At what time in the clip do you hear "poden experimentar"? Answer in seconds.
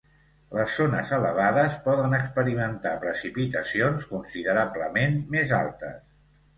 1.83-2.95